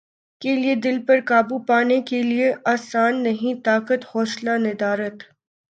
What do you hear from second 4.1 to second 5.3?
حوصلہ ندارد